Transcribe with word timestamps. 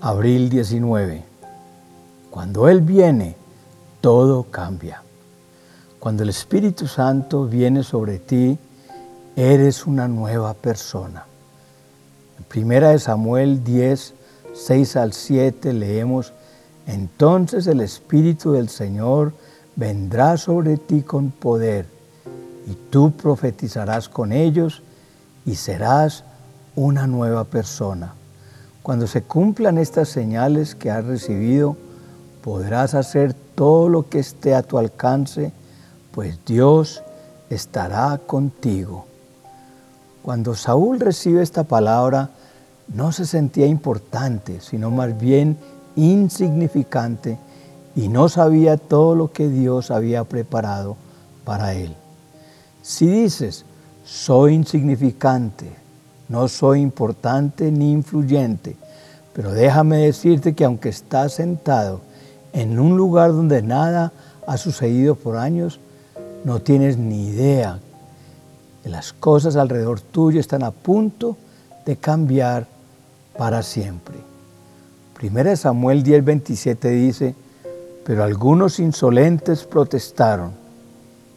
Abril 0.00 0.48
19. 0.48 1.24
Cuando 2.30 2.68
Él 2.68 2.80
viene, 2.80 3.36
todo 4.00 4.44
cambia. 4.44 5.02
Cuando 6.00 6.24
el 6.24 6.28
Espíritu 6.30 6.86
Santo 6.86 7.46
viene 7.46 7.84
sobre 7.84 8.18
ti, 8.18 8.58
eres 9.36 9.86
una 9.86 10.08
nueva 10.08 10.54
persona. 10.54 11.26
En 12.38 12.44
primera 12.44 12.90
de 12.90 12.98
Samuel 12.98 13.62
10, 13.62 14.14
6 14.52 14.96
al 14.96 15.12
7 15.12 15.72
leemos, 15.72 16.32
entonces 16.86 17.66
el 17.66 17.80
Espíritu 17.80 18.52
del 18.52 18.68
Señor 18.68 19.32
vendrá 19.76 20.36
sobre 20.38 20.76
ti 20.76 21.02
con 21.02 21.30
poder, 21.30 21.86
y 22.66 22.74
tú 22.90 23.12
profetizarás 23.12 24.08
con 24.08 24.32
ellos, 24.32 24.82
y 25.46 25.54
serás 25.54 26.24
una 26.74 27.06
nueva 27.06 27.44
persona. 27.44 28.14
Cuando 28.88 29.06
se 29.06 29.20
cumplan 29.20 29.76
estas 29.76 30.08
señales 30.08 30.74
que 30.74 30.90
has 30.90 31.04
recibido, 31.04 31.76
podrás 32.42 32.94
hacer 32.94 33.34
todo 33.34 33.90
lo 33.90 34.08
que 34.08 34.18
esté 34.18 34.54
a 34.54 34.62
tu 34.62 34.78
alcance, 34.78 35.52
pues 36.10 36.38
Dios 36.46 37.02
estará 37.50 38.16
contigo. 38.16 39.04
Cuando 40.22 40.54
Saúl 40.54 41.00
recibe 41.00 41.42
esta 41.42 41.64
palabra, 41.64 42.30
no 42.88 43.12
se 43.12 43.26
sentía 43.26 43.66
importante, 43.66 44.62
sino 44.62 44.90
más 44.90 45.20
bien 45.20 45.58
insignificante 45.94 47.38
y 47.94 48.08
no 48.08 48.30
sabía 48.30 48.78
todo 48.78 49.14
lo 49.14 49.32
que 49.34 49.50
Dios 49.50 49.90
había 49.90 50.24
preparado 50.24 50.96
para 51.44 51.74
él. 51.74 51.94
Si 52.80 53.06
dices, 53.06 53.66
soy 54.06 54.54
insignificante, 54.54 55.76
no 56.28 56.48
soy 56.48 56.80
importante 56.80 57.70
ni 57.70 57.92
influyente, 57.92 58.76
pero 59.32 59.52
déjame 59.52 59.98
decirte 59.98 60.54
que 60.54 60.64
aunque 60.64 60.88
estás 60.88 61.34
sentado 61.34 62.00
en 62.52 62.78
un 62.78 62.96
lugar 62.96 63.32
donde 63.32 63.62
nada 63.62 64.12
ha 64.46 64.56
sucedido 64.56 65.14
por 65.14 65.36
años, 65.36 65.80
no 66.44 66.60
tienes 66.60 66.98
ni 66.98 67.28
idea 67.28 67.78
que 68.82 68.88
las 68.88 69.12
cosas 69.12 69.56
alrededor 69.56 70.00
tuyo 70.00 70.40
están 70.40 70.62
a 70.62 70.70
punto 70.70 71.36
de 71.84 71.96
cambiar 71.96 72.66
para 73.36 73.62
siempre. 73.62 74.16
Primera 75.14 75.56
Samuel 75.56 76.04
10:27 76.04 76.88
dice, 76.90 77.34
pero 78.04 78.24
algunos 78.24 78.78
insolentes 78.78 79.64
protestaron, 79.64 80.52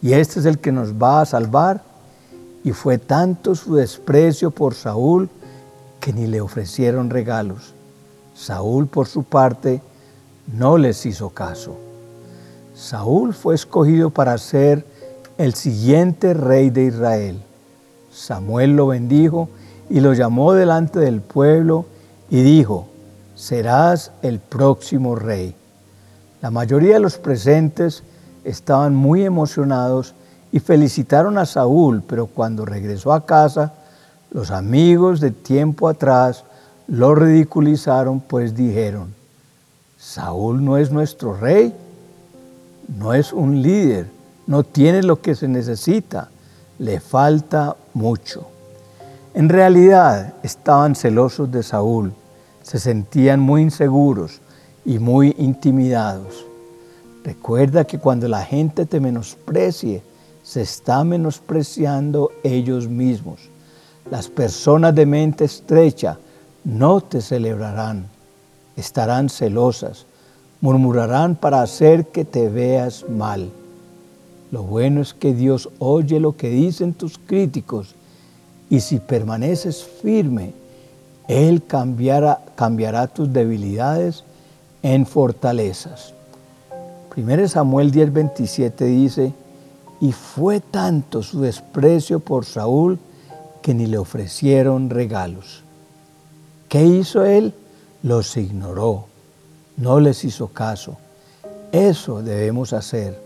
y 0.00 0.12
este 0.12 0.40
es 0.40 0.46
el 0.46 0.58
que 0.58 0.72
nos 0.72 0.94
va 0.94 1.20
a 1.20 1.26
salvar, 1.26 1.82
y 2.64 2.72
fue 2.72 2.96
tanto 2.98 3.54
su 3.54 3.76
desprecio 3.76 4.50
por 4.50 4.74
Saúl 4.74 5.28
que 6.00 6.12
ni 6.12 6.26
le 6.26 6.40
ofrecieron 6.40 7.10
regalos. 7.10 7.74
Saúl, 8.34 8.86
por 8.86 9.06
su 9.06 9.22
parte, 9.22 9.82
no 10.52 10.78
les 10.78 11.04
hizo 11.06 11.30
caso. 11.30 11.76
Saúl 12.74 13.34
fue 13.34 13.54
escogido 13.54 14.10
para 14.10 14.36
ser 14.38 14.84
el 15.38 15.54
siguiente 15.54 16.34
rey 16.34 16.70
de 16.70 16.84
Israel. 16.84 17.42
Samuel 18.10 18.76
lo 18.76 18.88
bendijo 18.88 19.48
y 19.90 20.00
lo 20.00 20.14
llamó 20.14 20.54
delante 20.54 20.98
del 20.98 21.20
pueblo 21.20 21.84
y 22.30 22.42
dijo, 22.42 22.86
serás 23.34 24.10
el 24.22 24.38
próximo 24.38 25.16
rey. 25.16 25.54
La 26.40 26.50
mayoría 26.50 26.94
de 26.94 27.00
los 27.00 27.18
presentes 27.18 28.02
estaban 28.44 28.94
muy 28.94 29.24
emocionados 29.24 30.14
y 30.54 30.60
felicitaron 30.60 31.36
a 31.36 31.46
Saúl, 31.46 32.04
pero 32.06 32.26
cuando 32.26 32.64
regresó 32.64 33.12
a 33.12 33.26
casa, 33.26 33.74
los 34.30 34.52
amigos 34.52 35.18
de 35.18 35.32
tiempo 35.32 35.88
atrás 35.88 36.44
lo 36.86 37.16
ridiculizaron, 37.16 38.20
pues 38.20 38.54
dijeron, 38.54 39.12
Saúl 39.98 40.64
no 40.64 40.76
es 40.76 40.92
nuestro 40.92 41.36
rey, 41.36 41.74
no 42.86 43.14
es 43.14 43.32
un 43.32 43.62
líder, 43.62 44.06
no 44.46 44.62
tiene 44.62 45.02
lo 45.02 45.20
que 45.20 45.34
se 45.34 45.48
necesita, 45.48 46.28
le 46.78 47.00
falta 47.00 47.74
mucho. 47.92 48.46
En 49.34 49.48
realidad 49.48 50.34
estaban 50.44 50.94
celosos 50.94 51.50
de 51.50 51.64
Saúl, 51.64 52.12
se 52.62 52.78
sentían 52.78 53.40
muy 53.40 53.62
inseguros 53.62 54.40
y 54.84 55.00
muy 55.00 55.34
intimidados. 55.36 56.46
Recuerda 57.24 57.84
que 57.84 57.98
cuando 57.98 58.28
la 58.28 58.44
gente 58.44 58.86
te 58.86 59.00
menosprecie, 59.00 60.13
se 60.44 60.60
está 60.60 61.02
menospreciando 61.02 62.30
ellos 62.44 62.86
mismos. 62.86 63.40
Las 64.10 64.28
personas 64.28 64.94
de 64.94 65.06
mente 65.06 65.46
estrecha 65.46 66.18
no 66.62 67.00
te 67.00 67.22
celebrarán, 67.22 68.06
estarán 68.76 69.30
celosas, 69.30 70.04
murmurarán 70.60 71.34
para 71.34 71.62
hacer 71.62 72.06
que 72.08 72.26
te 72.26 72.50
veas 72.50 73.08
mal. 73.08 73.50
Lo 74.52 74.62
bueno 74.62 75.00
es 75.00 75.14
que 75.14 75.34
Dios 75.34 75.70
oye 75.78 76.20
lo 76.20 76.36
que 76.36 76.50
dicen 76.50 76.92
tus 76.92 77.18
críticos 77.18 77.94
y 78.68 78.80
si 78.80 78.98
permaneces 78.98 79.82
firme, 79.82 80.52
Él 81.26 81.62
cambiará, 81.66 82.40
cambiará 82.54 83.06
tus 83.06 83.32
debilidades 83.32 84.24
en 84.82 85.06
fortalezas. 85.06 86.12
1 87.16 87.48
Samuel 87.48 87.90
10:27 87.90 88.84
dice, 88.84 89.32
y 90.04 90.12
fue 90.12 90.60
tanto 90.60 91.22
su 91.22 91.40
desprecio 91.40 92.20
por 92.20 92.44
Saúl 92.44 92.98
que 93.62 93.72
ni 93.72 93.86
le 93.86 93.96
ofrecieron 93.96 94.90
regalos. 94.90 95.62
¿Qué 96.68 96.84
hizo 96.84 97.24
él? 97.24 97.54
Los 98.02 98.36
ignoró, 98.36 99.06
no 99.78 100.00
les 100.00 100.22
hizo 100.26 100.48
caso. 100.48 100.98
Eso 101.72 102.22
debemos 102.22 102.74
hacer. 102.74 103.18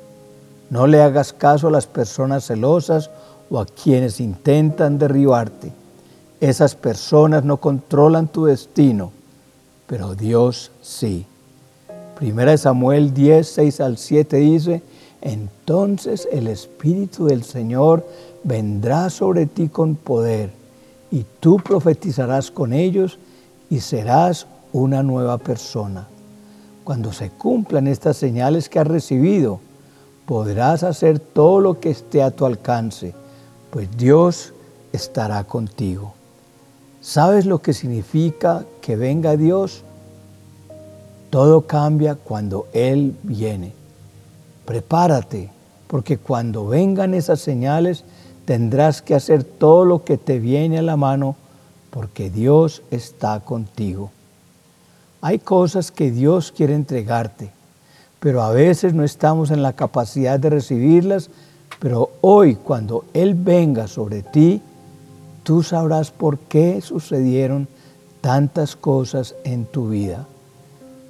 No 0.71 0.87
le 0.87 1.03
hagas 1.03 1.33
caso 1.33 1.67
a 1.67 1.73
las 1.73 1.89
personas 1.89 2.47
celosas 2.47 3.11
o 3.51 3.59
a 3.59 3.67
quienes 3.67 4.21
intentan 4.21 5.01
derribarte. 5.01 5.73
Esas 6.41 6.77
personas 6.77 7.43
no 7.43 7.57
controlan 7.57 8.29
tu 8.29 8.45
destino, 8.45 9.11
pero 9.89 10.15
Dios 10.15 10.71
sí. 10.81 11.27
Primera 12.17 12.53
de 12.53 12.59
Samuel 12.59 13.13
10, 13.13 13.49
6 13.49 13.81
al 13.81 13.99
7 13.99 14.37
dice, 14.37 14.83
entonces 15.21 16.29
el 16.33 16.47
Espíritu 16.47 17.27
del 17.27 17.43
Señor 17.43 18.07
vendrá 18.45 19.11
sobre 19.11 19.47
ti 19.47 19.69
con 19.69 19.95
poder, 19.97 20.51
y 21.11 21.25
tú 21.41 21.57
profetizarás 21.57 22.51
con 22.51 22.73
ellos 22.73 23.19
y 23.71 23.81
serás 23.81 24.47
una 24.73 25.03
nueva 25.03 25.39
persona. 25.39 26.07
Cuando 26.85 27.13
se 27.13 27.31
cumplan 27.31 27.87
estas 27.87 28.17
señales 28.17 28.69
que 28.69 28.79
has 28.79 28.87
recibido, 28.87 29.61
podrás 30.27 30.83
hacer 30.83 31.19
todo 31.19 31.61
lo 31.61 31.81
que 31.81 31.91
esté 31.91 32.23
a 32.23 32.31
tu 32.31 32.45
alcance, 32.45 33.15
pues 33.71 33.89
Dios 33.97 34.53
estará 34.93 35.45
contigo. 35.45 36.15
¿Sabes 37.01 37.47
lo 37.47 37.61
que 37.61 37.73
significa 37.73 38.65
que 38.81 38.97
venga 38.97 39.37
Dios? 39.37 39.85
Todo 41.31 41.63
cambia 41.63 42.15
cuando 42.15 42.67
Él 42.73 43.17
viene. 43.23 43.78
Prepárate, 44.69 45.49
porque 45.87 46.19
cuando 46.19 46.67
vengan 46.67 47.15
esas 47.15 47.41
señales 47.41 48.05
tendrás 48.45 49.01
que 49.01 49.15
hacer 49.15 49.43
todo 49.43 49.87
lo 49.87 50.05
que 50.05 50.19
te 50.19 50.39
viene 50.39 50.79
a 50.79 50.83
la 50.83 50.99
mano, 50.99 51.37
porque 51.89 52.29
Dios 52.29 52.83
está 52.91 53.41
contigo. 53.41 54.11
Hay 55.23 55.39
cosas 55.39 55.91
que 55.91 56.11
Dios 56.11 56.53
quiere 56.53 56.75
entregarte, 56.75 57.51
pero 58.21 58.43
a 58.43 58.51
veces 58.51 58.93
no 58.93 59.05
estamos 59.05 59.51
en 59.51 59.63
la 59.63 59.73
capacidad 59.73 60.39
de 60.39 60.51
recibirlas, 60.51 61.31
pero 61.81 62.11
hoy 62.21 62.57
cuando 62.57 63.07
Él 63.15 63.33
venga 63.33 63.89
sobre 63.89 64.21
ti, 64.23 64.61
tú 65.45 65.63
sabrás 65.63 66.11
por 66.11 66.39
qué 66.39 66.83
sucedieron 66.83 67.69
tantas 68.21 68.77
cosas 68.77 69.35
en 69.45 69.65
tu 69.65 69.89
vida. 69.89 70.27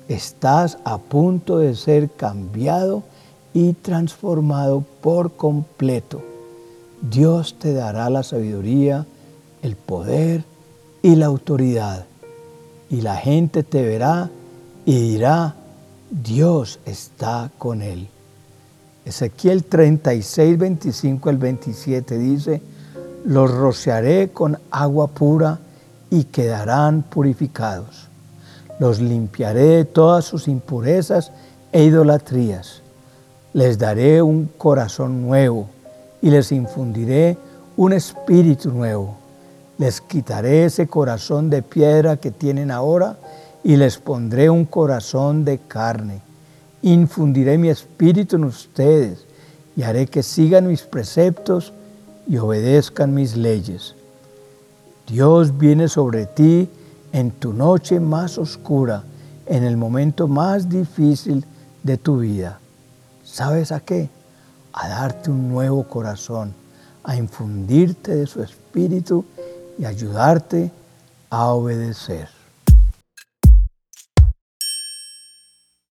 Estás 0.06 0.78
a 0.84 0.98
punto 0.98 1.58
de 1.58 1.74
ser 1.74 2.08
cambiado 2.08 3.02
y 3.58 3.72
transformado 3.72 4.84
por 5.00 5.32
completo. 5.32 6.22
Dios 7.02 7.56
te 7.58 7.72
dará 7.72 8.08
la 8.08 8.22
sabiduría, 8.22 9.04
el 9.62 9.74
poder 9.74 10.44
y 11.02 11.16
la 11.16 11.26
autoridad. 11.26 12.06
Y 12.88 13.00
la 13.00 13.16
gente 13.16 13.64
te 13.64 13.82
verá 13.82 14.30
y 14.86 15.00
dirá, 15.00 15.56
Dios 16.08 16.78
está 16.86 17.50
con 17.58 17.82
él. 17.82 18.06
Ezequiel 19.04 19.64
36, 19.64 20.56
25 20.56 21.28
al 21.28 21.38
27 21.38 22.16
dice, 22.16 22.62
los 23.24 23.50
rociaré 23.50 24.30
con 24.30 24.56
agua 24.70 25.08
pura 25.08 25.58
y 26.10 26.24
quedarán 26.24 27.02
purificados. 27.02 28.06
Los 28.78 29.00
limpiaré 29.00 29.66
de 29.78 29.84
todas 29.84 30.26
sus 30.26 30.46
impurezas 30.46 31.32
e 31.72 31.82
idolatrías 31.82 32.82
les 33.52 33.78
daré 33.78 34.22
un 34.22 34.46
corazón 34.58 35.22
nuevo 35.22 35.68
y 36.20 36.30
les 36.30 36.52
infundiré 36.52 37.38
un 37.76 37.92
espíritu 37.92 38.70
nuevo. 38.70 39.16
Les 39.78 40.00
quitaré 40.00 40.64
ese 40.64 40.88
corazón 40.88 41.50
de 41.50 41.62
piedra 41.62 42.16
que 42.16 42.30
tienen 42.30 42.70
ahora 42.70 43.16
y 43.62 43.76
les 43.76 43.98
pondré 43.98 44.50
un 44.50 44.64
corazón 44.64 45.44
de 45.44 45.58
carne. 45.58 46.20
Infundiré 46.82 47.58
mi 47.58 47.68
espíritu 47.68 48.36
en 48.36 48.44
ustedes 48.44 49.24
y 49.76 49.82
haré 49.82 50.06
que 50.06 50.22
sigan 50.22 50.66
mis 50.66 50.82
preceptos 50.82 51.72
y 52.26 52.36
obedezcan 52.38 53.14
mis 53.14 53.36
leyes. 53.36 53.94
Dios 55.06 55.56
viene 55.56 55.88
sobre 55.88 56.26
ti 56.26 56.68
en 57.12 57.30
tu 57.30 57.52
noche 57.52 58.00
más 58.00 58.36
oscura, 58.36 59.04
en 59.46 59.64
el 59.64 59.76
momento 59.76 60.28
más 60.28 60.68
difícil 60.68 61.44
de 61.82 61.96
tu 61.96 62.18
vida. 62.18 62.60
¿Sabes 63.30 63.72
a 63.72 63.80
qué? 63.80 64.08
A 64.72 64.88
darte 64.88 65.30
un 65.30 65.48
nuevo 65.48 65.84
corazón, 65.84 66.54
a 67.04 67.14
infundirte 67.14 68.14
de 68.14 68.26
su 68.26 68.42
espíritu 68.42 69.24
y 69.78 69.84
ayudarte 69.84 70.72
a 71.28 71.48
obedecer. 71.48 72.37